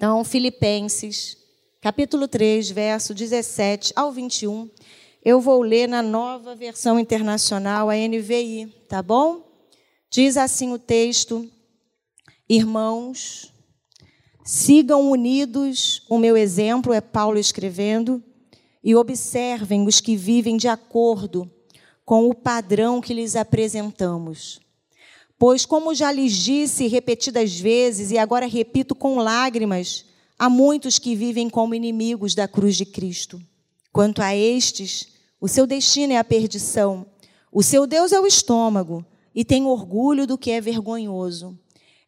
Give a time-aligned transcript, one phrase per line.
[0.00, 1.36] Então, Filipenses,
[1.78, 4.70] capítulo 3, verso 17 ao 21.
[5.22, 9.44] Eu vou ler na nova versão internacional, a NVI, tá bom?
[10.10, 11.46] Diz assim o texto:
[12.48, 13.52] Irmãos,
[14.42, 18.24] sigam unidos o meu exemplo, é Paulo escrevendo,
[18.82, 21.46] e observem os que vivem de acordo
[22.06, 24.60] com o padrão que lhes apresentamos.
[25.40, 30.04] Pois, como já lhes disse repetidas vezes, e agora repito com lágrimas,
[30.38, 33.40] há muitos que vivem como inimigos da cruz de Cristo.
[33.90, 35.08] Quanto a estes,
[35.40, 37.06] o seu destino é a perdição,
[37.50, 39.02] o seu Deus é o estômago,
[39.34, 41.58] e têm orgulho do que é vergonhoso.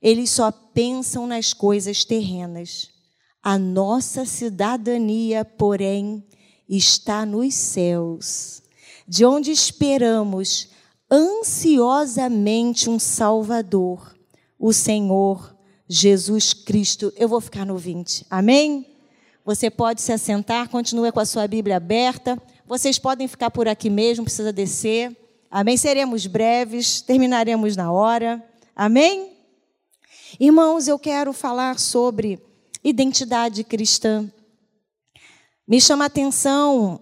[0.02, 2.90] Eles só pensam nas coisas terrenas.
[3.42, 6.22] A nossa cidadania, porém,
[6.68, 8.62] está nos céus,
[9.08, 10.68] de onde esperamos
[11.12, 14.16] ansiosamente um Salvador,
[14.58, 15.54] o Senhor
[15.86, 17.12] Jesus Cristo.
[17.16, 18.24] Eu vou ficar no 20.
[18.30, 18.86] Amém?
[19.44, 22.40] Você pode se assentar, continue com a sua Bíblia aberta.
[22.66, 25.14] Vocês podem ficar por aqui mesmo, precisa descer.
[25.50, 25.76] Amém?
[25.76, 28.42] Seremos breves, terminaremos na hora.
[28.74, 29.32] Amém?
[30.40, 32.40] Irmãos, eu quero falar sobre
[32.82, 34.32] identidade cristã.
[35.68, 37.00] Me chama a atenção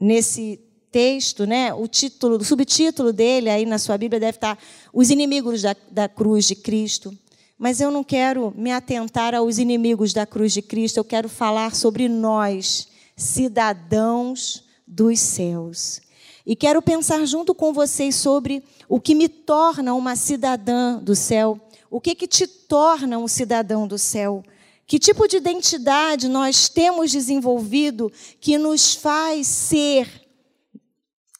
[0.00, 0.63] nesse
[0.94, 1.74] texto, né?
[1.74, 4.56] O título, o subtítulo dele aí na sua Bíblia deve estar
[4.92, 7.12] Os inimigos da, da cruz de Cristo.
[7.58, 11.74] Mas eu não quero me atentar aos inimigos da cruz de Cristo, eu quero falar
[11.74, 12.86] sobre nós,
[13.16, 16.00] cidadãos dos céus.
[16.46, 21.60] E quero pensar junto com vocês sobre o que me torna uma cidadã do céu.
[21.90, 24.44] O que que te torna um cidadão do céu?
[24.86, 30.23] Que tipo de identidade nós temos desenvolvido que nos faz ser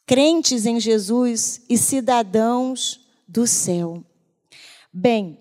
[0.07, 4.03] crentes em Jesus e cidadãos do céu.
[4.93, 5.39] Bem,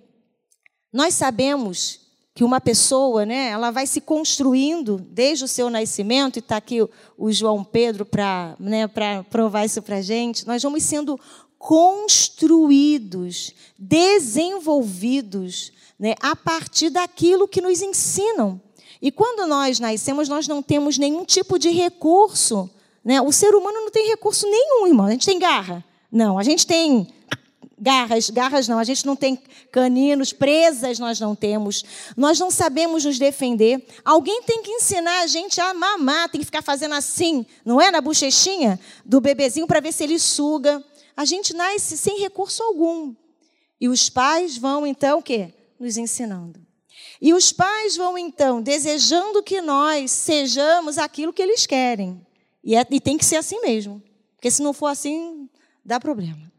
[0.91, 2.01] nós sabemos
[2.35, 6.81] que uma pessoa, né, ela vai se construindo desde o seu nascimento, e está aqui
[7.17, 8.89] o, João Pedro para né,
[9.29, 11.19] provar isso para a gente, nós vamos sendo
[11.59, 18.59] construídos, desenvolvidos né, a partir daquilo que nos ensinam.
[18.99, 22.69] E quando nós nascemos, nós não temos nenhum tipo de recurso
[23.03, 23.21] né?
[23.21, 25.07] O ser humano não tem recurso nenhum, irmão.
[25.07, 25.83] A gente tem garra?
[26.11, 26.37] Não.
[26.37, 27.07] A gente tem
[27.77, 28.79] garras, garras não.
[28.79, 29.37] A gente não tem
[29.71, 31.83] caninos, presas nós não temos.
[32.15, 33.85] Nós não sabemos nos defender.
[34.05, 37.91] Alguém tem que ensinar a gente a mamar, tem que ficar fazendo assim, não é?
[37.91, 40.83] Na bochechinha do bebezinho para ver se ele suga.
[41.15, 43.13] A gente nasce sem recurso algum.
[43.81, 45.53] E os pais vão então o quê?
[45.77, 46.61] Nos ensinando.
[47.21, 52.25] E os pais vão então desejando que nós sejamos aquilo que eles querem.
[52.63, 54.01] E, é, e tem que ser assim mesmo.
[54.35, 55.49] Porque se não for assim,
[55.83, 56.51] dá problema.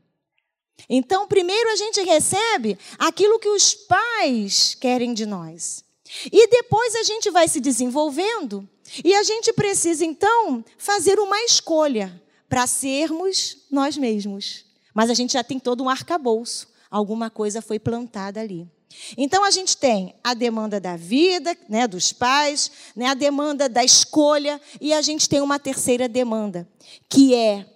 [0.89, 5.85] Então, primeiro a gente recebe aquilo que os pais querem de nós.
[6.31, 8.69] E depois a gente vai se desenvolvendo
[9.03, 14.65] e a gente precisa então fazer uma escolha para sermos nós mesmos.
[14.93, 18.69] Mas a gente já tem todo um arcabouço, alguma coisa foi plantada ali.
[19.17, 23.85] Então a gente tem a demanda da vida, né, dos pais, né, a demanda da
[23.85, 26.69] escolha e a gente tem uma terceira demanda,
[27.09, 27.67] que é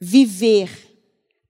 [0.00, 0.90] viver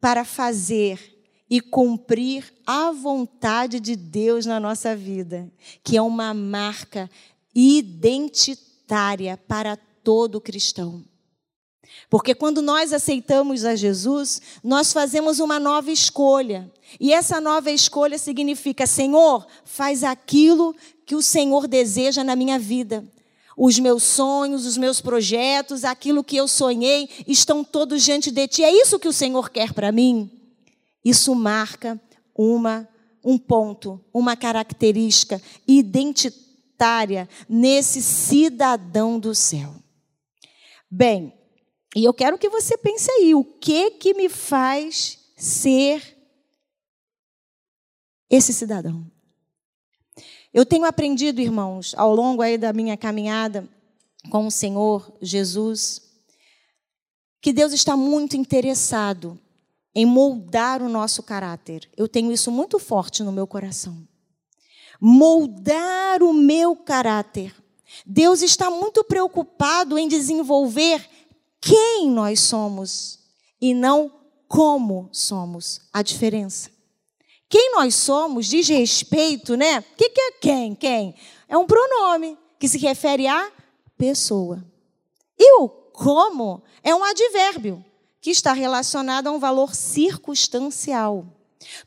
[0.01, 1.19] para fazer
[1.49, 5.53] e cumprir a vontade de Deus na nossa vida,
[5.83, 7.11] que é uma marca
[7.55, 11.05] identitária para todo cristão.
[12.09, 16.71] Porque quando nós aceitamos a Jesus, nós fazemos uma nova escolha.
[16.99, 20.75] E essa nova escolha significa: Senhor, faz aquilo
[21.07, 23.05] que o Senhor deseja na minha vida.
[23.57, 28.65] Os meus sonhos, os meus projetos, aquilo que eu sonhei, estão todos diante de ti.
[28.65, 30.31] É isso que o Senhor quer para mim?
[31.05, 32.01] Isso marca
[32.35, 32.89] uma
[33.25, 39.75] um ponto, uma característica identitária nesse cidadão do céu.
[40.91, 41.33] Bem,
[41.95, 46.17] e eu quero que você pense aí, o que que me faz ser
[48.29, 49.05] esse cidadão?
[50.53, 53.69] Eu tenho aprendido, irmãos, ao longo aí da minha caminhada
[54.31, 56.03] com o Senhor Jesus,
[57.41, 59.39] que Deus está muito interessado
[59.95, 61.89] em moldar o nosso caráter.
[61.97, 64.07] Eu tenho isso muito forte no meu coração.
[65.01, 67.55] Moldar o meu caráter.
[68.07, 71.09] Deus está muito preocupado em desenvolver
[71.61, 73.19] quem nós somos
[73.61, 74.13] e não
[74.49, 75.81] como somos.
[75.93, 76.71] A diferença.
[77.49, 79.81] Quem nós somos diz respeito, né?
[79.81, 80.75] O que, que é quem?
[80.75, 81.15] Quem?
[81.49, 83.51] É um pronome que se refere à
[83.99, 84.65] pessoa.
[85.39, 87.85] E o como é um advérbio
[88.21, 91.27] que está relacionado a um valor circunstancial.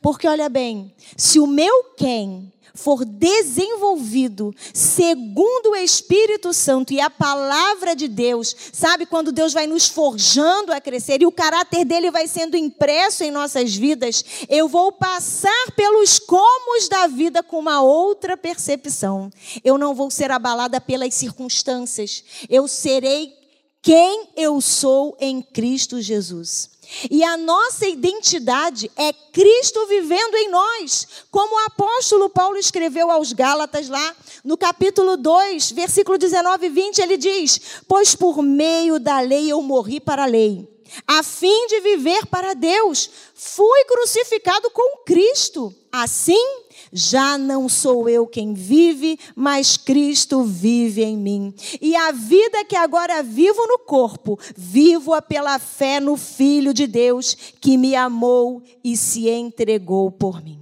[0.00, 7.08] Porque olha bem, se o meu quem for desenvolvido segundo o Espírito Santo e a
[7.08, 12.10] palavra de Deus, sabe quando Deus vai nos forjando a crescer e o caráter dele
[12.10, 17.80] vai sendo impresso em nossas vidas, eu vou passar pelos comos da vida com uma
[17.80, 19.30] outra percepção.
[19.62, 23.32] Eu não vou ser abalada pelas circunstâncias, eu serei
[23.80, 26.73] quem eu sou em Cristo Jesus.
[27.10, 33.32] E a nossa identidade é Cristo vivendo em nós, como o apóstolo Paulo escreveu aos
[33.32, 34.14] Gálatas lá,
[34.44, 39.60] no capítulo 2, versículo 19 e 20, ele diz: Pois por meio da lei eu
[39.62, 40.68] morri para a lei,
[41.06, 45.74] a fim de viver para Deus, fui crucificado com Cristo.
[45.90, 46.63] Assim,
[46.96, 51.52] já não sou eu quem vive, mas Cristo vive em mim.
[51.80, 57.36] E a vida que agora vivo no corpo, vivo-a pela fé no Filho de Deus,
[57.60, 60.60] que me amou e se entregou por mim.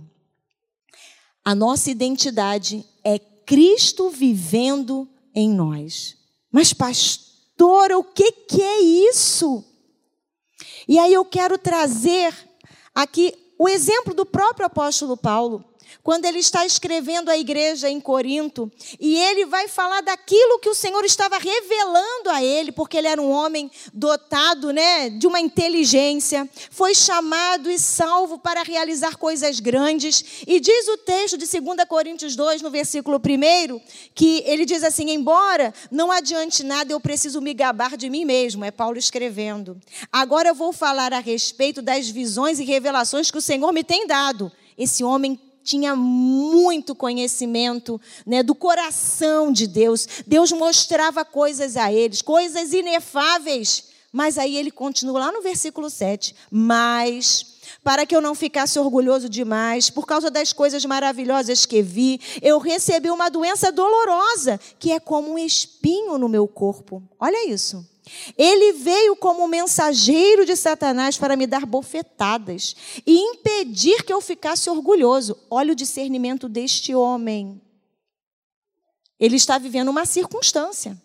[1.45, 6.17] A nossa identidade é Cristo vivendo em nós.
[6.51, 9.63] Mas, pastor, o que, que é isso?
[10.89, 12.35] E aí eu quero trazer
[12.95, 15.72] aqui o exemplo do próprio apóstolo Paulo
[16.03, 20.75] quando ele está escrevendo à igreja em Corinto, e ele vai falar daquilo que o
[20.75, 26.49] Senhor estava revelando a ele, porque ele era um homem dotado, né, de uma inteligência,
[26.71, 30.43] foi chamado e salvo para realizar coisas grandes.
[30.47, 33.81] E diz o texto de 2 Coríntios 2, no versículo 1,
[34.15, 38.65] que ele diz assim: "Embora não adiante nada, eu preciso me gabar de mim mesmo",
[38.65, 39.81] é Paulo escrevendo.
[40.11, 44.07] Agora eu vou falar a respeito das visões e revelações que o Senhor me tem
[44.07, 44.51] dado.
[44.77, 50.07] Esse homem tinha muito conhecimento né, do coração de Deus.
[50.27, 53.85] Deus mostrava coisas a eles, coisas inefáveis.
[54.13, 56.35] Mas aí ele continua lá no versículo 7.
[56.51, 57.52] Mas,
[57.83, 62.59] para que eu não ficasse orgulhoso demais, por causa das coisas maravilhosas que vi, eu
[62.59, 67.03] recebi uma doença dolorosa, que é como um espinho no meu corpo.
[67.19, 67.87] Olha isso.
[68.37, 72.75] Ele veio como mensageiro de Satanás para me dar bofetadas
[73.07, 75.39] e impedir que eu ficasse orgulhoso.
[75.51, 77.61] Olha o discernimento deste homem.
[79.19, 81.01] Ele está vivendo uma circunstância.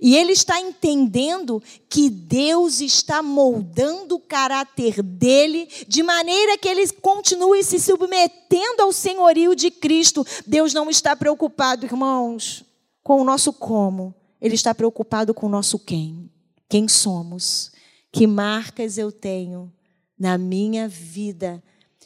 [0.00, 6.86] E ele está entendendo que Deus está moldando o caráter dele de maneira que ele
[6.94, 10.26] continue se submetendo ao senhorio de Cristo.
[10.46, 12.64] Deus não está preocupado, irmãos,
[13.02, 14.14] com o nosso como.
[14.40, 16.30] Ele está preocupado com o nosso quem.
[16.68, 17.70] Quem somos?
[18.10, 19.72] Que marcas eu tenho
[20.18, 21.62] na minha vida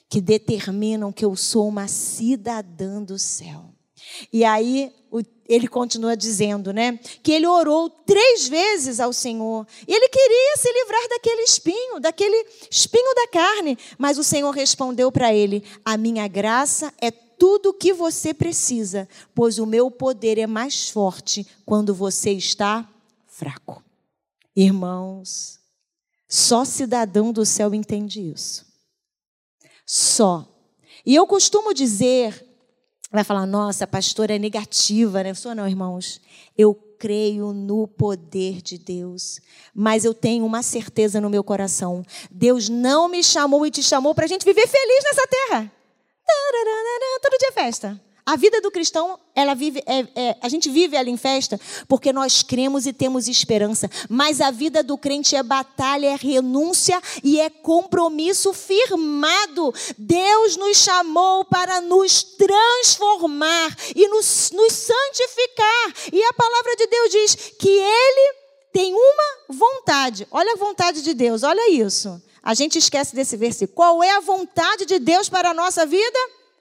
[0.08, 3.72] que determinam que eu sou uma cidadã do céu?
[4.32, 4.92] E aí
[5.48, 9.66] ele continua dizendo, né, que ele orou três vezes ao Senhor.
[9.86, 15.32] Ele queria se livrar daquele espinho, daquele espinho da carne, mas o Senhor respondeu para
[15.32, 20.46] ele: "A minha graça é tudo o que você precisa, pois o meu poder é
[20.46, 22.86] mais forte quando você está
[23.26, 23.82] fraco.
[24.54, 25.60] Irmãos,
[26.28, 28.66] só cidadão do céu entende isso.
[29.86, 30.46] Só.
[31.06, 32.44] E eu costumo dizer,
[33.10, 35.30] vai falar, nossa, a pastora é negativa, né?
[35.30, 36.20] Eu sou não, irmãos.
[36.56, 39.40] Eu creio no poder de Deus,
[39.74, 44.14] mas eu tenho uma certeza no meu coração: Deus não me chamou e te chamou
[44.14, 45.72] para a gente viver feliz nessa terra.
[47.22, 48.07] Todo dia é festa.
[48.28, 51.58] A vida do cristão, ela vive, é, é, a gente vive ela em festa
[51.88, 53.90] porque nós cremos e temos esperança.
[54.06, 59.72] Mas a vida do crente é batalha, é renúncia e é compromisso firmado.
[59.96, 65.94] Deus nos chamou para nos transformar e nos, nos santificar.
[66.12, 68.34] E a palavra de Deus diz que Ele
[68.74, 70.28] tem uma vontade.
[70.30, 72.22] Olha a vontade de Deus, olha isso.
[72.42, 73.74] A gente esquece desse versículo.
[73.74, 76.18] Qual é a vontade de Deus para a nossa vida?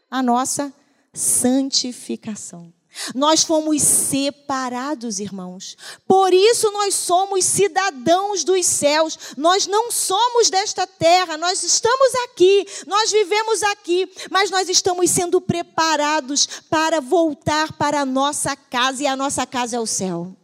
[0.09, 0.73] A nossa
[1.17, 2.73] santificação.
[3.13, 5.77] Nós fomos separados, irmãos.
[6.07, 9.35] Por isso nós somos cidadãos dos céus.
[9.37, 11.37] Nós não somos desta terra.
[11.37, 18.05] Nós estamos aqui, nós vivemos aqui, mas nós estamos sendo preparados para voltar para a
[18.05, 20.35] nossa casa e a nossa casa é o céu.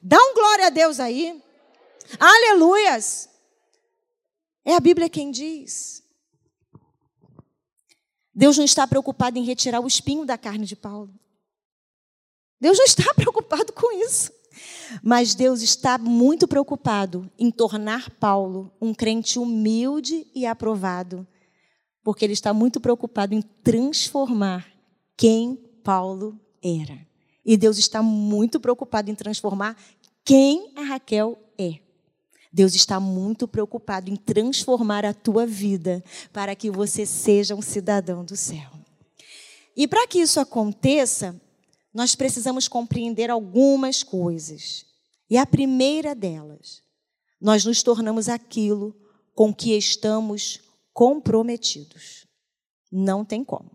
[0.00, 1.42] Dá um glória a Deus aí.
[2.20, 3.28] Aleluias.
[4.64, 6.02] É a Bíblia quem diz.
[8.38, 11.12] Deus não está preocupado em retirar o espinho da carne de Paulo.
[12.60, 14.30] Deus não está preocupado com isso.
[15.02, 21.26] Mas Deus está muito preocupado em tornar Paulo um crente humilde e aprovado.
[22.04, 24.68] Porque ele está muito preocupado em transformar
[25.16, 26.96] quem Paulo era.
[27.44, 29.76] E Deus está muito preocupado em transformar
[30.24, 31.80] quem a Raquel é.
[32.58, 38.24] Deus está muito preocupado em transformar a tua vida para que você seja um cidadão
[38.24, 38.68] do céu.
[39.76, 41.40] E para que isso aconteça,
[41.94, 44.84] nós precisamos compreender algumas coisas.
[45.30, 46.82] E a primeira delas,
[47.40, 48.92] nós nos tornamos aquilo
[49.36, 50.60] com que estamos
[50.92, 52.26] comprometidos.
[52.90, 53.70] Não tem como.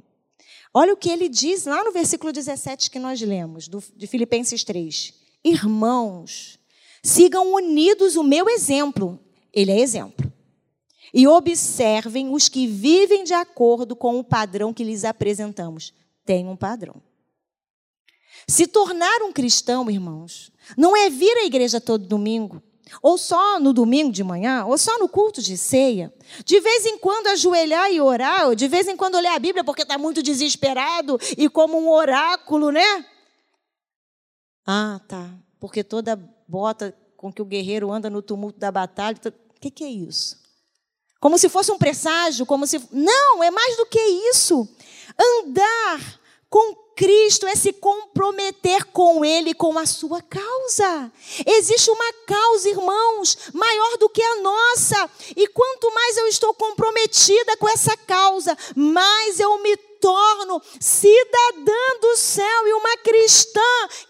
[0.73, 5.13] Olha o que ele diz lá no versículo 17 que nós lemos, de Filipenses 3.
[5.41, 6.59] Irmãos,
[7.03, 9.19] sigam unidos o meu exemplo.
[9.53, 10.31] Ele é exemplo.
[11.13, 15.93] E observem os que vivem de acordo com o padrão que lhes apresentamos.
[16.25, 16.95] Tem um padrão.
[18.47, 22.61] Se tornar um cristão, irmãos, não é vir à igreja todo domingo,
[23.01, 26.13] ou só no domingo de manhã, ou só no culto de ceia.
[26.43, 29.63] De vez em quando ajoelhar e orar, ou de vez em quando ler a Bíblia
[29.63, 33.05] porque está muito desesperado e como um oráculo, né?
[34.65, 35.29] Ah, tá.
[35.59, 36.17] Porque toda
[36.53, 39.17] bota com que o guerreiro anda no tumulto da batalha.
[39.25, 40.37] O que, que é isso?
[41.19, 42.79] Como se fosse um presságio, como se.
[42.91, 44.67] Não, é mais do que isso.
[45.17, 46.19] Andar
[46.51, 51.11] com Cristo é se comprometer com Ele, com a sua causa.
[51.43, 55.09] Existe uma causa, irmãos, maior do que a nossa.
[55.35, 62.17] E quanto mais eu estou comprometida com essa causa, mais eu me torno cidadã do
[62.17, 63.61] céu e uma cristã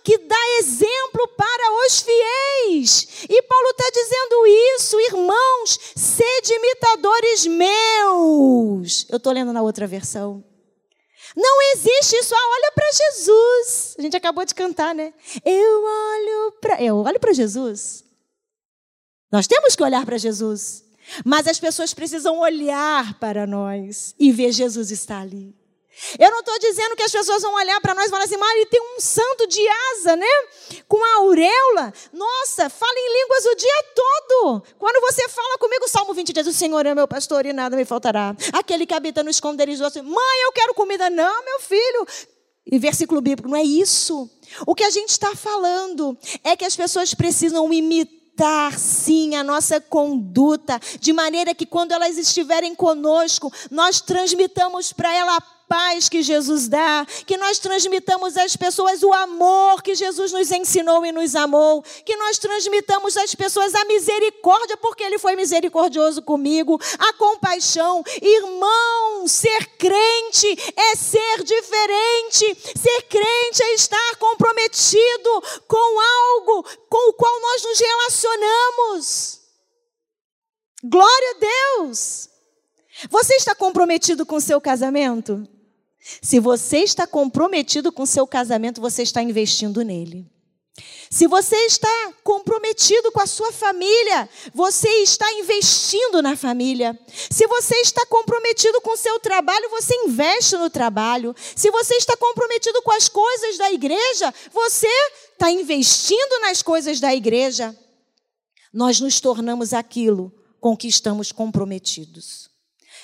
[0.03, 3.07] que dá exemplo para os fiéis.
[3.29, 9.05] E Paulo está dizendo isso, irmãos, sede imitadores meus.
[9.07, 10.43] Eu estou lendo na outra versão.
[11.38, 12.33] Não existe isso.
[12.33, 13.95] Ah, olha para Jesus.
[14.00, 15.13] A gente acabou de cantar, né?
[15.45, 16.81] Eu olho para.
[16.81, 18.03] Eu olho para Jesus.
[19.31, 20.83] Nós temos que olhar para Jesus.
[21.23, 25.62] Mas as pessoas precisam olhar para nós e ver Jesus está ali.
[26.19, 28.67] Eu não estou dizendo que as pessoas vão olhar para nós e falar assim, mas
[28.69, 30.25] tem um santo de asa, né?
[30.88, 31.93] Com a auréola.
[32.12, 34.63] Nossa, fala em línguas o dia todo.
[34.77, 37.85] Quando você fala comigo, Salmo 20 diz, o Senhor é meu pastor e nada me
[37.85, 38.35] faltará.
[38.51, 41.09] Aquele que habita no esconderijo do mãe, eu quero comida.
[41.09, 42.07] Não, meu filho.
[42.65, 44.29] E versículo bíblico, não é isso.
[44.65, 49.79] O que a gente está falando é que as pessoas precisam imitar sim, a nossa
[49.79, 56.22] conduta, de maneira que quando elas estiverem conosco, nós transmitamos para ela a paz que
[56.22, 61.36] Jesus dá, que nós transmitamos às pessoas o amor que Jesus nos ensinou e nos
[61.36, 68.03] amou, que nós transmitamos às pessoas a misericórdia, porque Ele foi misericordioso comigo, a compaixão.
[68.22, 77.13] Irmão, ser crente é ser diferente, ser crente é estar comprometido com algo com o
[77.13, 79.39] qual nós nos relacionamos.
[80.84, 82.29] Glória a Deus!
[83.10, 85.48] Você está comprometido com o seu casamento?
[86.22, 90.29] Se você está comprometido com seu casamento, você está investindo nele.
[91.10, 97.00] Se você está comprometido com a sua família, você está investindo na família.
[97.29, 101.36] Se você está comprometido com o seu trabalho, você investe no trabalho.
[101.55, 104.89] Se você está comprometido com as coisas da igreja, você
[105.33, 107.77] está investindo nas coisas da igreja.
[108.74, 112.50] Nós nos tornamos aquilo com que estamos comprometidos.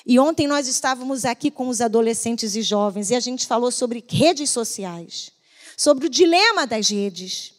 [0.05, 4.03] E ontem nós estávamos aqui com os adolescentes e jovens e a gente falou sobre
[4.07, 5.31] redes sociais,
[5.77, 7.53] sobre o dilema das redes.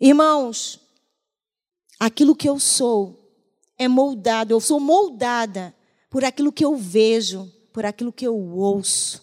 [0.00, 0.80] Irmãos,
[1.98, 3.20] aquilo que eu sou
[3.78, 5.74] é moldado, eu sou moldada
[6.10, 9.22] por aquilo que eu vejo, por aquilo que eu ouço.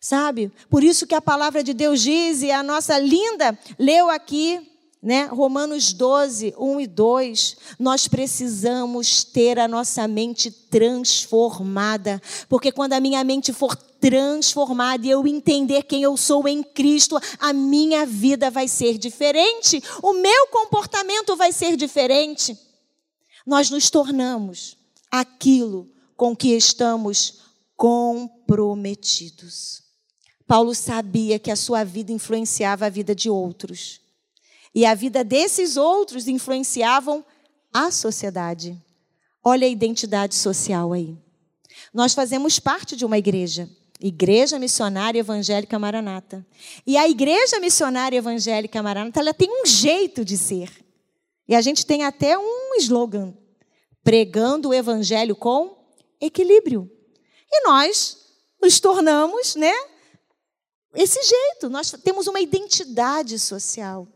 [0.00, 0.52] Sabe?
[0.70, 5.24] Por isso que a palavra de Deus diz, e a nossa linda leu aqui, né?
[5.26, 13.00] Romanos 12, 1 e 2, nós precisamos ter a nossa mente transformada, porque quando a
[13.00, 18.50] minha mente for transformada e eu entender quem eu sou em Cristo, a minha vida
[18.50, 22.58] vai ser diferente, o meu comportamento vai ser diferente.
[23.46, 24.78] Nós nos tornamos
[25.10, 27.40] aquilo com que estamos
[27.76, 29.82] comprometidos.
[30.46, 34.00] Paulo sabia que a sua vida influenciava a vida de outros.
[34.74, 37.24] E a vida desses outros influenciavam
[37.72, 38.76] a sociedade.
[39.42, 41.16] Olha a identidade social aí.
[41.92, 43.68] Nós fazemos parte de uma igreja,
[44.00, 46.46] Igreja Missionária Evangélica Maranata.
[46.86, 50.70] E a Igreja Missionária Evangélica Maranata, ela tem um jeito de ser.
[51.48, 53.34] E a gente tem até um slogan:
[54.04, 55.76] pregando o evangelho com
[56.20, 56.90] equilíbrio.
[57.50, 58.18] E nós
[58.60, 59.72] nos tornamos, né,
[60.94, 61.68] esse jeito.
[61.68, 64.06] Nós temos uma identidade social.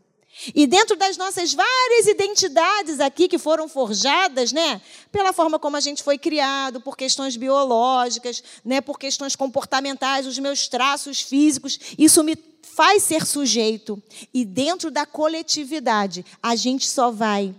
[0.55, 5.79] E dentro das nossas várias identidades aqui que foram forjadas, né, pela forma como a
[5.79, 12.23] gente foi criado, por questões biológicas, né, por questões comportamentais, os meus traços físicos, isso
[12.23, 12.35] me
[12.75, 14.01] faz ser sujeito.
[14.33, 17.53] E dentro da coletividade, a gente só vai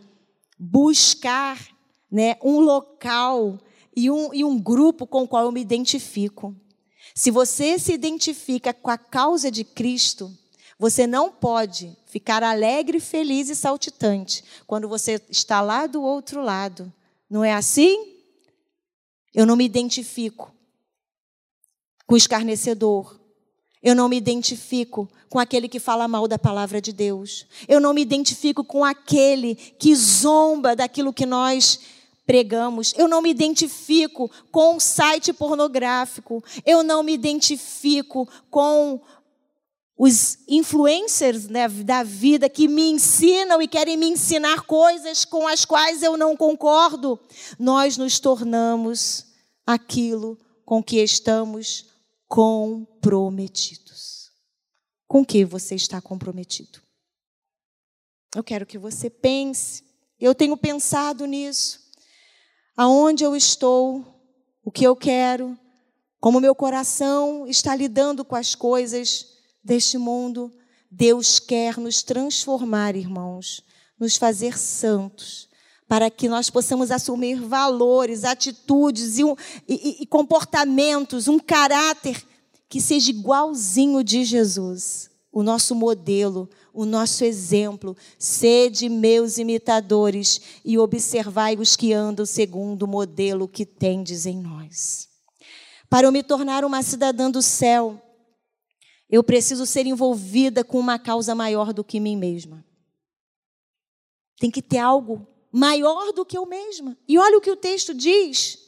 [0.59, 1.59] buscar,
[2.11, 3.59] né, um local
[3.97, 6.55] e um, e um grupo com o qual eu me identifico.
[7.15, 10.37] Se você se identifica com a causa de Cristo,
[10.79, 16.93] Você não pode ficar alegre, feliz e saltitante quando você está lá do outro lado.
[17.31, 18.15] Não é assim?
[19.35, 20.55] Eu não me identifico
[22.07, 23.19] com o escarnecedor.
[23.83, 27.47] Eu não me identifico com aquele que fala mal da palavra de Deus.
[27.69, 31.81] Eu não me identifico com aquele que zomba daquilo que nós
[32.27, 32.95] pregamos.
[32.97, 36.43] Eu não me identifico com um site pornográfico.
[36.65, 39.01] Eu não me identifico com
[39.97, 45.65] os influencers né, da vida que me ensinam e querem me ensinar coisas com as
[45.65, 47.19] quais eu não concordo.
[47.59, 49.27] Nós nos tornamos
[49.65, 51.87] aquilo com que estamos
[52.27, 54.33] comprometidos.
[55.07, 56.83] Com que você está comprometido?
[58.35, 59.85] Eu quero que você pense.
[60.19, 61.79] Eu tenho pensado nisso.
[62.77, 64.05] Aonde eu estou,
[64.65, 65.57] o que eu quero,
[66.19, 69.34] como meu coração está lidando com as coisas
[69.65, 70.53] deste mundo.
[70.91, 73.65] Deus quer nos transformar, irmãos,
[73.99, 75.49] nos fazer santos,
[75.89, 79.35] para que nós possamos assumir valores, atitudes e, um,
[79.69, 82.23] e, e comportamentos, um caráter
[82.69, 87.97] que seja igualzinho de Jesus, o nosso modelo, o nosso exemplo.
[88.19, 95.09] Sede meus imitadores e observai os que andam segundo o modelo que tendes em nós.
[95.89, 98.01] Para eu me tornar uma cidadã do céu,
[99.15, 102.65] eu preciso ser envolvida com uma causa maior do que mim mesma.
[104.41, 106.99] Tem que ter algo maior do que eu mesma.
[107.07, 108.59] E olha o que o texto diz.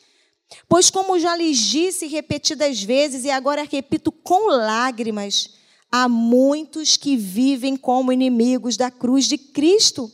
[0.69, 5.55] Pois, como já lhes disse repetidas vezes, e agora repito com lágrimas,
[5.91, 10.09] há muitos que vivem como inimigos da cruz de Cristo.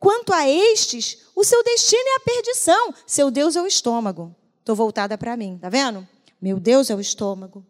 [0.00, 4.34] Quanto a estes, o seu destino é a perdição, seu Deus é o estômago.
[4.58, 6.04] Estou voltada para mim, tá vendo?
[6.42, 7.64] Meu Deus é o estômago.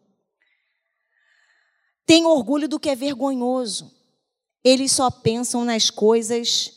[2.06, 3.92] Tem orgulho do que é vergonhoso.
[4.62, 6.72] Eles só pensam nas coisas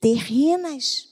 [0.00, 1.08] terrenas.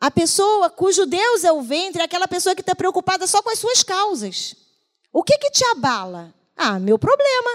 [0.00, 3.50] A pessoa cujo Deus é o ventre é aquela pessoa que está preocupada só com
[3.50, 4.56] as suas causas.
[5.12, 6.34] O que que te abala?
[6.56, 7.50] Ah, meu problema.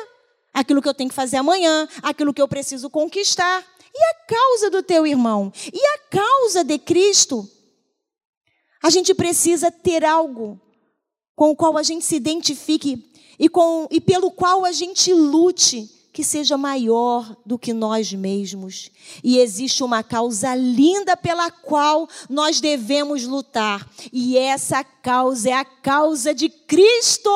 [0.54, 3.66] Aquilo que eu tenho que fazer amanhã, aquilo que eu preciso conquistar.
[3.94, 5.52] E a causa do teu irmão?
[5.74, 7.50] E a causa de Cristo?
[8.84, 10.62] A gente precisa ter algo
[11.36, 15.90] com o qual a gente se identifique e, com, e pelo qual a gente lute
[16.16, 18.90] que seja maior do que nós mesmos.
[19.22, 23.86] E existe uma causa linda pela qual nós devemos lutar.
[24.14, 27.30] E essa causa é a causa de Cristo.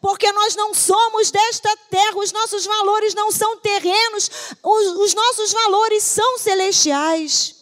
[0.00, 4.30] Porque nós não somos desta terra, os nossos valores não são terrenos,
[4.62, 7.54] os, os nossos valores são celestiais.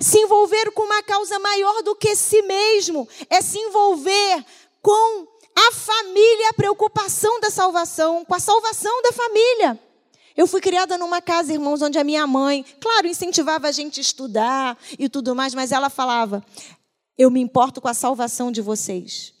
[0.00, 4.42] Se envolver com uma causa maior do que si mesmo é se envolver
[4.80, 9.78] com a família, a preocupação da salvação, com a salvação da família.
[10.36, 14.02] Eu fui criada numa casa, irmãos, onde a minha mãe, claro, incentivava a gente a
[14.02, 16.44] estudar e tudo mais, mas ela falava:
[17.18, 19.34] Eu me importo com a salvação de vocês.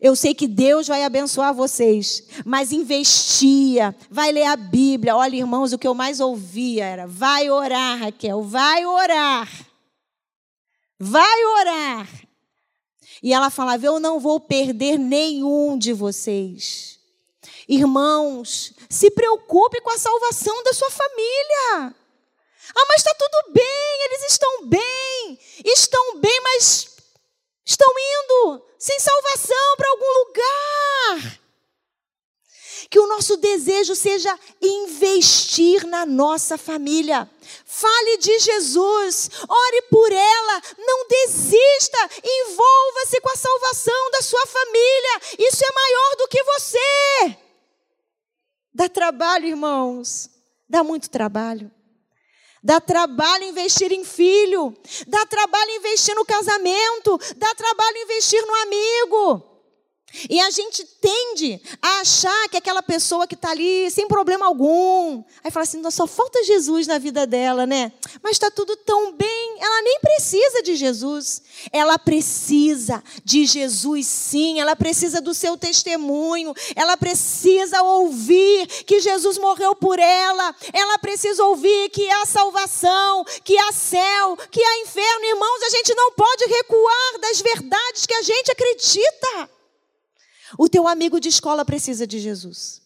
[0.00, 5.16] Eu sei que Deus vai abençoar vocês, mas investia, vai ler a Bíblia.
[5.16, 9.48] Olha, irmãos, o que eu mais ouvia era: vai orar, Raquel, vai orar.
[11.00, 12.27] Vai orar.
[13.22, 16.98] E ela falava: Eu não vou perder nenhum de vocês.
[17.68, 21.94] Irmãos, se preocupe com a salvação da sua família.
[22.74, 26.96] Ah, mas está tudo bem, eles estão bem, estão bem, mas
[27.64, 31.40] estão indo sem salvação para algum lugar.
[32.90, 37.30] Que o nosso desejo seja investir na nossa família.
[37.64, 45.20] Fale de Jesus, ore por ela, não desista, envolva-se com a salvação da sua família.
[45.38, 47.36] Isso é maior do que você.
[48.72, 50.30] Dá trabalho, irmãos,
[50.68, 51.70] dá muito trabalho.
[52.62, 59.57] Dá trabalho investir em filho, dá trabalho investir no casamento, dá trabalho investir no amigo.
[60.28, 65.22] E a gente tende a achar que aquela pessoa que está ali sem problema algum,
[65.42, 67.92] aí fala assim, só falta Jesus na vida dela, né?
[68.22, 71.42] Mas está tudo tão bem, ela nem precisa de Jesus.
[71.72, 79.38] Ela precisa de Jesus, sim, ela precisa do seu testemunho, ela precisa ouvir que Jesus
[79.38, 85.24] morreu por ela, ela precisa ouvir que há salvação, que há céu, que há inferno.
[85.24, 89.57] Irmãos, a gente não pode recuar das verdades que a gente acredita.
[90.56, 92.80] O teu amigo de escola precisa de Jesus.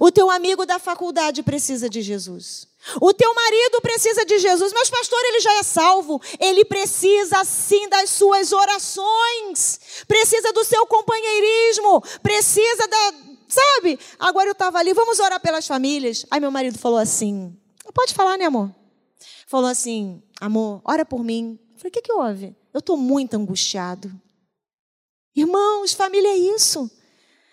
[0.00, 2.68] O teu amigo da faculdade precisa de Jesus.
[3.00, 6.20] O teu marido precisa de Jesus, mas pastor, ele já é salvo.
[6.38, 13.98] Ele precisa sim das suas orações, precisa do seu companheirismo, precisa da Sabe?
[14.18, 16.24] Agora eu estava ali, vamos orar pelas famílias.
[16.30, 17.54] Aí meu marido falou assim:
[17.92, 18.74] pode falar, né, amor?
[19.46, 21.58] Falou assim: amor, ora por mim.
[21.72, 22.56] Eu falei: o que, que houve?
[22.72, 24.10] Eu estou muito angustiado.
[25.34, 26.90] Irmãos, família é isso.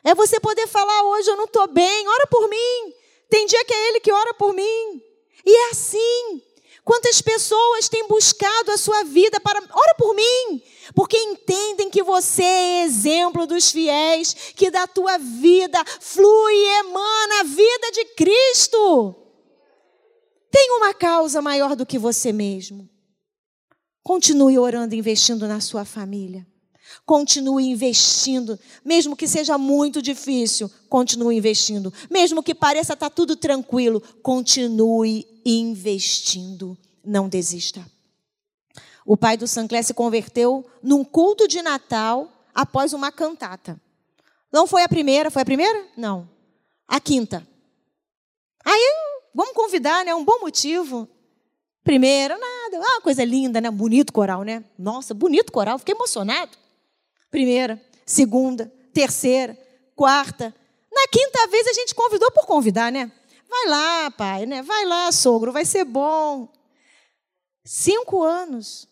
[0.03, 2.93] É você poder falar hoje, eu não estou bem, ora por mim.
[3.29, 5.01] Tem dia que é Ele que ora por mim.
[5.45, 6.41] E é assim.
[6.83, 9.59] Quantas pessoas têm buscado a sua vida para.
[9.59, 10.63] Ora por mim!
[10.95, 17.41] Porque entendem que você é exemplo dos fiéis, que da tua vida flui e emana
[17.41, 19.15] a vida de Cristo.
[20.49, 22.89] Tem uma causa maior do que você mesmo.
[24.01, 26.47] Continue orando, investindo na sua família.
[27.09, 31.91] Continue investindo, mesmo que seja muito difícil, continue investindo.
[32.07, 36.77] Mesmo que pareça estar tá tudo tranquilo, continue investindo.
[37.03, 37.83] Não desista.
[39.03, 43.81] O pai do Sancler se converteu num culto de Natal após uma cantata.
[44.51, 45.87] Não foi a primeira, foi a primeira?
[45.97, 46.29] Não.
[46.87, 47.43] A quinta.
[48.63, 48.95] Aí,
[49.33, 50.13] vamos convidar, né?
[50.13, 51.09] Um bom motivo.
[51.83, 52.85] Primeira, nada.
[52.85, 53.71] Ah, coisa linda, né?
[53.71, 54.63] Bonito coral, né?
[54.77, 56.68] Nossa, bonito coral, fiquei emocionado.
[57.31, 59.57] Primeira, segunda, terceira,
[59.95, 60.53] quarta.
[60.91, 63.11] Na quinta vez a gente convidou por convidar, né?
[63.49, 64.61] Vai lá, pai, né?
[64.61, 66.47] Vai lá, sogro, vai ser bom.
[67.63, 68.87] Cinco anos.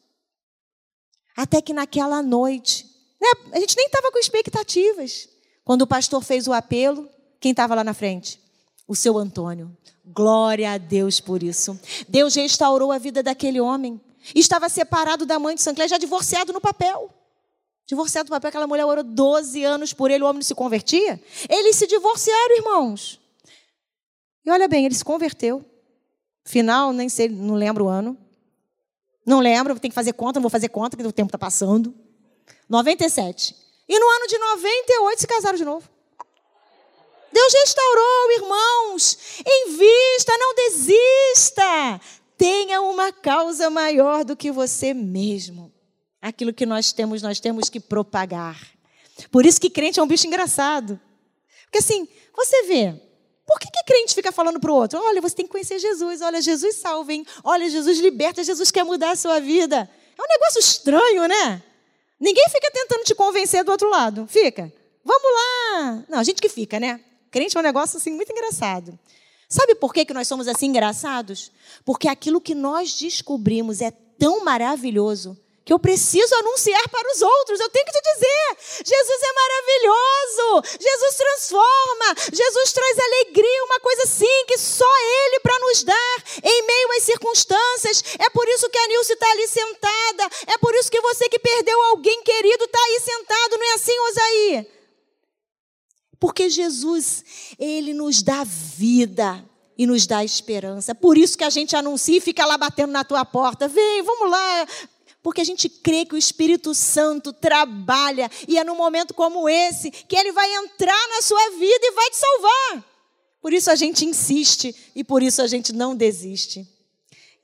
[1.36, 2.86] Até que naquela noite,
[3.22, 3.30] né?
[3.54, 5.30] a gente nem estava com expectativas.
[5.64, 8.42] Quando o pastor fez o apelo, quem estava lá na frente?
[8.88, 9.76] O seu Antônio.
[10.06, 11.80] Glória a Deus por isso.
[12.08, 14.02] Deus restaurou a vida daquele homem.
[14.34, 17.14] Estava separado da mãe de Sancler, já divorciado no papel.
[17.88, 21.22] Divorciado no papel, aquela mulher orou 12 anos por ele, o homem não se convertia.
[21.50, 23.18] Eles se divorciaram, irmãos.
[24.46, 25.64] E olha bem, ele se converteu.
[26.44, 28.18] Final, nem sei, não lembro o ano.
[29.26, 31.96] Não lembro, tem que fazer conta, não vou fazer conta, porque o tempo está passando.
[32.68, 33.56] 97.
[33.88, 35.90] E no ano de 98 se casaram de novo.
[37.32, 39.18] Deus restaurou, irmãos.
[39.46, 42.02] Invista, não desista.
[42.38, 45.77] Tenha uma causa maior do que você mesmo.
[46.28, 48.60] Aquilo que nós temos, nós temos que propagar.
[49.32, 51.00] Por isso que crente é um bicho engraçado.
[51.64, 52.94] Porque assim, você vê,
[53.46, 55.00] por que, que crente fica falando para o outro?
[55.00, 56.22] Olha, você tem que conhecer Jesus.
[56.22, 57.26] Olha, Jesus salva, hein?
[57.46, 59.90] Olha, Jesus liberta, Jesus quer mudar a sua vida.
[60.18, 61.64] É um negócio estranho, né?
[62.20, 64.28] Ninguém fica tentando te convencer do outro lado.
[64.28, 64.70] Fica.
[65.06, 66.04] Vamos lá.
[66.10, 67.00] Não, a gente que fica, né?
[67.32, 69.00] Crente é um negócio assim muito engraçado.
[69.48, 71.54] Sabe por que, que nós somos assim engraçados?
[71.86, 75.38] Porque aquilo que nós descobrimos é tão maravilhoso
[75.68, 77.60] que eu preciso anunciar para os outros.
[77.60, 84.04] Eu tenho que te dizer: Jesus é maravilhoso, Jesus transforma, Jesus traz alegria, uma coisa
[84.04, 88.02] assim que só Ele para nos dar em meio às circunstâncias.
[88.18, 91.38] É por isso que a Nilce está ali sentada, é por isso que você que
[91.38, 94.68] perdeu alguém querido está aí sentado, não é assim, Osaí?
[96.18, 97.26] Porque Jesus,
[97.60, 99.44] Ele nos dá vida
[99.78, 100.96] e nos dá esperança.
[100.96, 103.68] Por isso que a gente anuncia e fica lá batendo na tua porta.
[103.68, 104.68] Vem, vamos lá,
[105.28, 109.92] porque a gente crê que o Espírito Santo trabalha e é num momento como esse
[109.92, 112.86] que ele vai entrar na sua vida e vai te salvar.
[113.42, 116.66] Por isso a gente insiste e por isso a gente não desiste.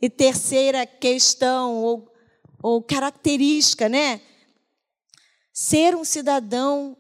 [0.01, 2.09] E terceira questão ou,
[2.61, 4.21] ou característica, né?
[5.51, 6.95] Ser um cidadão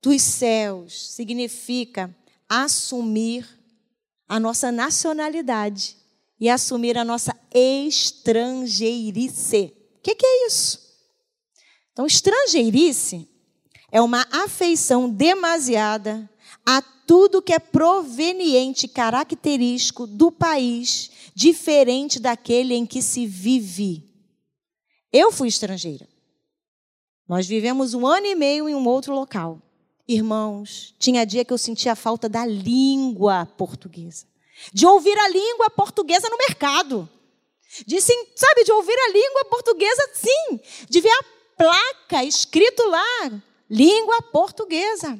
[0.00, 2.16] dos céus significa
[2.48, 3.46] assumir
[4.26, 5.98] a nossa nacionalidade
[6.40, 10.78] e assumir a nossa estrangeirice que, que é isso?
[11.92, 13.28] Então, estrangeirice
[13.90, 16.28] é uma afeição demasiada
[16.66, 24.04] a tudo que é proveniente, característico do país, diferente daquele em que se vive.
[25.12, 26.08] Eu fui estrangeira.
[27.28, 29.60] Nós vivemos um ano e meio em um outro local.
[30.06, 34.26] Irmãos, tinha dia que eu sentia falta da língua portuguesa,
[34.72, 37.08] de ouvir a língua portuguesa no mercado.
[37.86, 40.60] De, sabe, de ouvir a língua portuguesa, sim.
[40.88, 41.24] De ver a
[41.56, 45.18] placa escrito lá, língua portuguesa.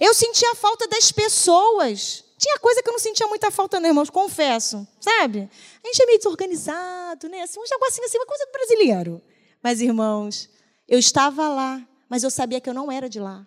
[0.00, 2.24] Eu sentia falta das pessoas.
[2.38, 4.86] Tinha coisa que eu não sentia muita falta, não, irmãos, confesso.
[5.00, 5.48] Sabe?
[5.82, 7.42] A gente é meio desorganizado, né?
[7.42, 9.22] Assim, um negocinho assim, uma coisa do brasileiro.
[9.62, 10.50] Mas, irmãos,
[10.86, 13.44] eu estava lá, mas eu sabia que eu não era de lá.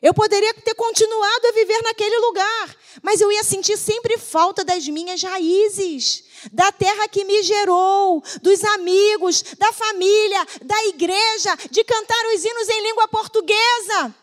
[0.00, 4.86] Eu poderia ter continuado a viver naquele lugar, mas eu ia sentir sempre falta das
[4.86, 12.24] minhas raízes, da terra que me gerou, dos amigos, da família, da igreja, de cantar
[12.34, 14.14] os hinos em língua portuguesa.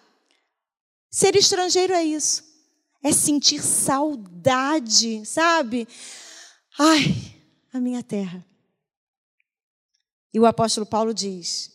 [1.12, 2.44] Ser estrangeiro é isso,
[3.04, 5.88] é sentir saudade, sabe?
[6.80, 7.36] Ai,
[7.74, 8.46] a minha terra.
[10.34, 11.72] E o apóstolo Paulo diz: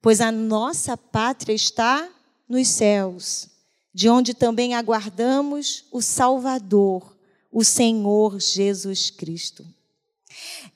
[0.00, 2.10] Pois a nossa pátria está
[2.48, 3.48] nos céus.
[3.96, 7.16] de onde também aguardamos o Salvador,
[7.48, 9.64] o Senhor Jesus Cristo.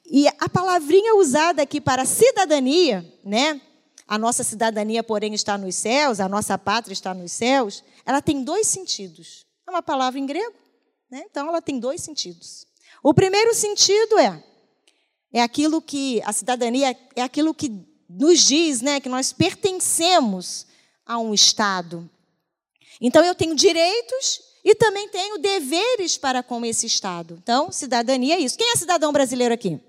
[0.07, 3.61] E a palavrinha usada aqui para cidadania, né?
[4.07, 8.45] A nossa cidadania, porém, está nos céus, a nossa pátria está nos céus, ela tem
[8.45, 9.45] dois sentidos.
[9.67, 10.55] É uma palavra em grego,
[11.11, 11.25] né?
[11.29, 12.69] então ela tem dois sentidos.
[13.03, 14.45] O primeiro sentido é
[15.33, 17.71] é aquilo que a cidadania é aquilo que
[18.09, 20.67] nos diz, né, que nós pertencemos
[21.09, 22.09] a um estado.
[23.01, 27.39] Então eu tenho direitos e também tenho deveres para com esse estado.
[27.43, 28.59] Então, cidadania é isso.
[28.59, 29.81] Quem é cidadão brasileiro aqui?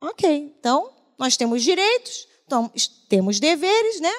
[0.00, 0.54] OK.
[0.58, 2.70] Então, nós temos direitos, então,
[3.08, 4.12] temos deveres, né?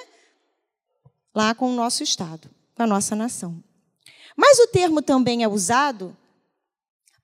[1.35, 3.63] Lá com o nosso estado, com a nossa nação.
[4.35, 6.17] Mas o termo também é usado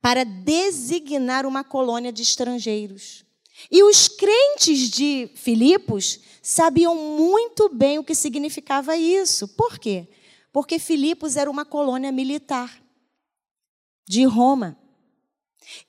[0.01, 3.25] para designar uma colônia de estrangeiros.
[3.71, 9.47] E os crentes de Filipos sabiam muito bem o que significava isso.
[9.49, 10.07] Por quê?
[10.51, 12.81] Porque Filipos era uma colônia militar
[14.07, 14.77] de Roma.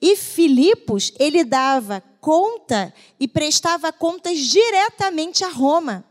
[0.01, 6.05] E Filipos, ele dava conta e prestava contas diretamente a Roma.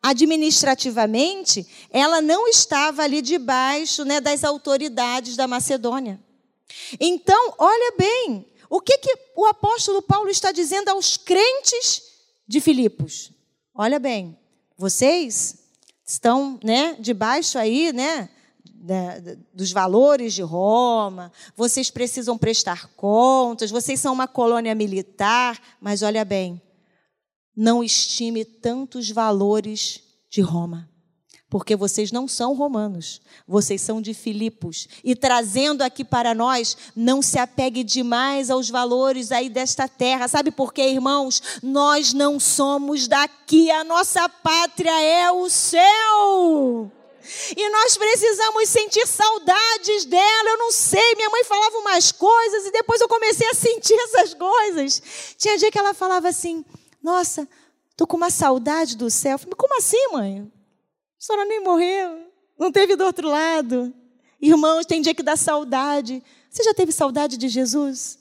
[0.00, 6.20] Administrativamente, ela não estava ali debaixo né, das autoridades da Macedônia.
[7.00, 12.02] Então, olha bem, o que, que o apóstolo Paulo está dizendo aos crentes
[12.46, 13.32] de Filipos?
[13.74, 14.36] Olha bem,
[14.76, 15.58] vocês
[16.04, 18.28] estão, né, debaixo aí, né,
[19.52, 26.24] dos valores de Roma, vocês precisam prestar contas, vocês são uma colônia militar, mas olha
[26.24, 26.62] bem,
[27.56, 30.00] não estime tantos valores
[30.30, 30.88] de Roma
[31.50, 34.86] porque vocês não são romanos, vocês são de Filipos.
[35.02, 40.28] E trazendo aqui para nós, não se apegue demais aos valores aí desta terra.
[40.28, 41.42] Sabe por quê, irmãos?
[41.62, 46.92] Nós não somos daqui, a nossa pátria é o céu.
[47.56, 50.50] E nós precisamos sentir saudades dela.
[50.50, 54.34] Eu não sei, minha mãe falava umas coisas e depois eu comecei a sentir essas
[54.34, 55.02] coisas.
[55.38, 56.64] Tinha dia que ela falava assim:
[57.02, 57.48] Nossa,
[57.96, 59.32] tô com uma saudade do céu.
[59.32, 60.52] Eu falei, Como assim, mãe?
[61.18, 63.92] A senhora nem morreu, não teve do outro lado.
[64.40, 66.22] Irmãos, tem dia que dá saudade.
[66.48, 68.18] Você já teve saudade de Jesus?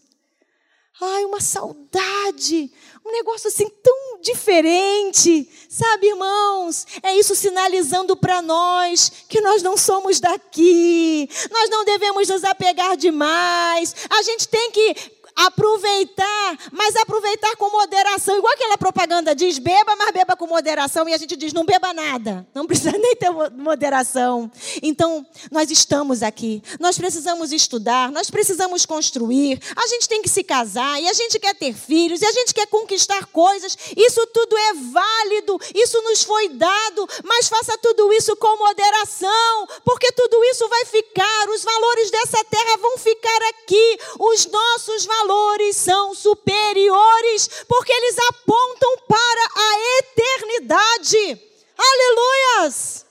[0.99, 2.71] Ai, uma saudade,
[3.05, 6.87] um negócio assim tão diferente, sabe, irmãos?
[7.03, 12.97] É isso sinalizando para nós que nós não somos daqui, nós não devemos nos apegar
[12.97, 14.95] demais, a gente tem que
[15.37, 18.37] aproveitar, mas aproveitar com moderação.
[18.37, 21.07] Igual aquela propaganda diz: beba, mas beba com moderação.
[21.07, 22.47] E a gente diz: não beba nada.
[22.55, 24.51] Não precisa nem ter moderação.
[24.81, 26.63] Então, nós estamos aqui.
[26.79, 29.61] Nós precisamos estudar, nós precisamos construir.
[29.75, 32.53] A gente tem que se casar, e a gente quer ter filhos, e a gente
[32.53, 33.77] quer conquistar coisas.
[33.95, 40.11] Isso tudo é válido, isso nos foi dado, mas faça tudo isso com moderação, porque
[40.13, 41.49] tudo isso vai ficar.
[41.49, 43.99] Os valores dessa terra vão ficar aqui.
[44.19, 51.41] Os nossos valores valores são superiores, porque eles apontam para a eternidade.
[51.77, 53.05] Aleluias!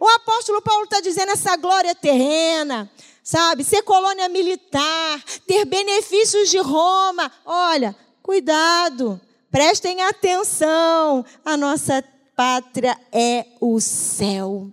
[0.00, 2.90] O apóstolo Paulo está dizendo essa glória terrena,
[3.22, 3.64] sabe?
[3.64, 7.30] Ser colônia militar, ter benefícios de Roma.
[7.44, 9.20] Olha, cuidado,
[9.50, 11.24] prestem atenção.
[11.44, 12.04] A nossa
[12.36, 14.72] pátria é o céu.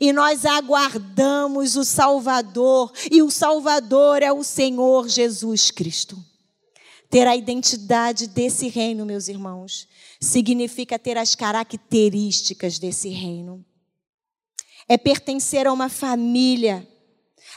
[0.00, 6.16] E nós aguardamos o Salvador, e o Salvador é o Senhor Jesus Cristo.
[7.10, 9.86] Ter a identidade desse reino, meus irmãos,
[10.20, 13.64] significa ter as características desse reino.
[14.88, 16.86] É pertencer a uma família,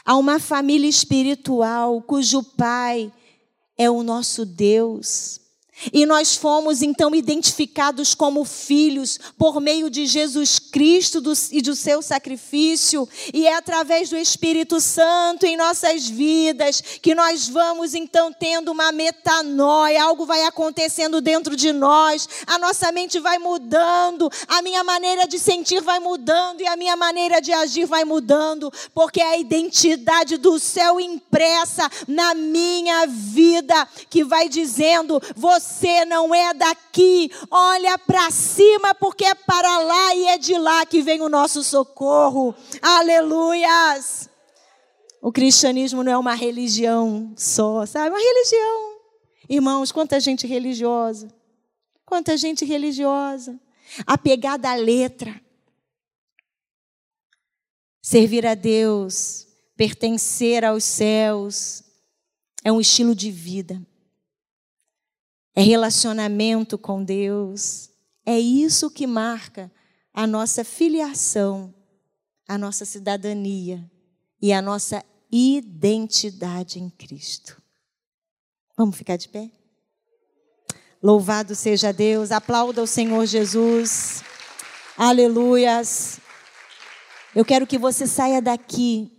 [0.04, 3.12] a uma família espiritual, cujo pai
[3.76, 5.40] é o nosso Deus.
[5.92, 12.02] E nós fomos então identificados como filhos por meio de Jesus Cristo e do seu
[12.02, 18.72] sacrifício, e é através do Espírito Santo em nossas vidas que nós vamos então tendo
[18.72, 24.82] uma metanoia, algo vai acontecendo dentro de nós, a nossa mente vai mudando, a minha
[24.82, 29.30] maneira de sentir vai mudando e a minha maneira de agir vai mudando, porque é
[29.30, 36.54] a identidade do céu impressa na minha vida que vai dizendo: você você não é
[36.54, 37.30] daqui.
[37.50, 41.62] Olha para cima, porque é para lá e é de lá que vem o nosso
[41.62, 42.54] socorro.
[42.80, 44.28] Aleluias.
[45.20, 48.10] O cristianismo não é uma religião só, sabe?
[48.10, 48.98] Uma religião.
[49.48, 51.28] Irmãos, quanta gente religiosa.
[52.04, 53.58] Quanta gente religiosa.
[54.06, 55.40] Apegada à letra.
[58.00, 61.82] Servir a Deus, pertencer aos céus,
[62.64, 63.82] é um estilo de vida
[65.58, 67.90] é relacionamento com Deus.
[68.24, 69.72] É isso que marca
[70.14, 71.74] a nossa filiação
[72.48, 73.84] a nossa cidadania
[74.40, 77.60] e a nossa identidade em Cristo.
[78.74, 79.50] Vamos ficar de pé?
[81.02, 84.22] Louvado seja Deus, aplauda o Senhor Jesus.
[84.96, 86.18] Aleluias.
[87.34, 89.12] Eu quero que você saia daqui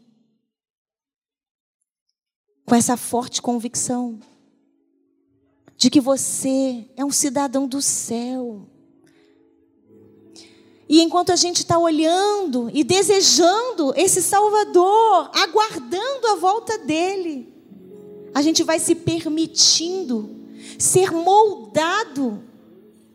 [2.65, 4.19] com essa forte convicção
[5.79, 8.67] de que você é um cidadão do céu.
[10.89, 17.47] E enquanto a gente está olhando e desejando esse Salvador, aguardando a volta dele,
[18.35, 20.29] a gente vai se permitindo
[20.77, 22.43] ser moldado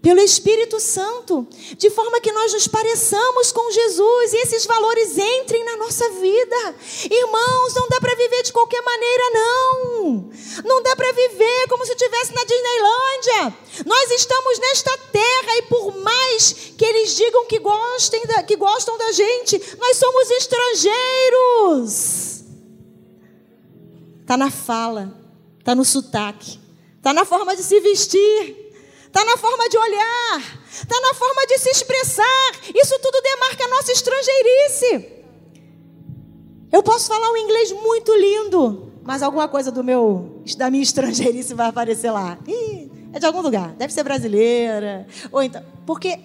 [0.05, 5.65] pelo Espírito Santo, de forma que nós nos pareçamos com Jesus e esses valores entrem
[5.65, 6.75] na nossa vida.
[7.11, 10.31] Irmãos, não dá para viver de qualquer maneira, não.
[10.63, 13.57] Não dá para viver como se estivesse na Disneylândia.
[13.87, 18.99] Nós estamos nesta terra e por mais que eles digam que, gostem da, que gostam
[18.99, 22.45] da gente, nós somos estrangeiros.
[24.21, 25.19] Está na fala,
[25.61, 26.61] está no sotaque,
[26.99, 28.64] está na forma de se vestir
[29.15, 32.51] está na forma de olhar, está na forma de se expressar.
[32.75, 35.23] Isso tudo demarca a nossa estrangeirice.
[36.73, 41.55] Eu posso falar um inglês muito lindo, mas alguma coisa do meu, da minha estrangeirice
[41.55, 42.37] vai aparecer lá.
[42.49, 46.19] Ih, é de algum lugar, deve ser brasileira, ou então, porque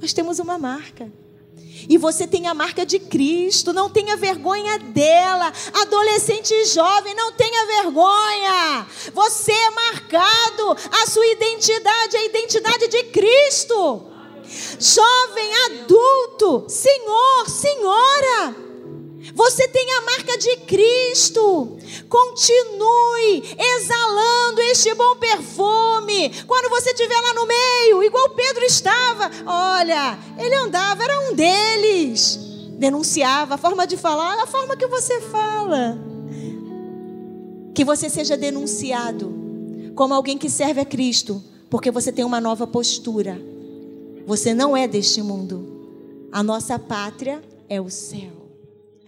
[0.00, 1.08] nós temos uma marca.
[1.88, 5.52] E você tem a marca de Cristo, não tenha vergonha dela.
[5.82, 8.86] Adolescente e jovem, não tenha vergonha.
[9.12, 14.06] Você é marcado, a sua identidade é a identidade de Cristo.
[14.78, 18.69] Jovem, adulto, senhor, senhora.
[19.34, 21.76] Você tem a marca de Cristo.
[22.08, 26.30] Continue exalando este bom perfume.
[26.46, 32.38] Quando você estiver lá no meio, igual Pedro estava, olha, ele andava, era um deles.
[32.78, 35.98] Denunciava a forma de falar, a forma que você fala.
[37.74, 39.40] Que você seja denunciado
[39.94, 43.40] como alguém que serve a Cristo, porque você tem uma nova postura.
[44.26, 46.28] Você não é deste mundo.
[46.32, 48.39] A nossa pátria é o céu.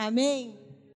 [0.06, 0.61] Amém?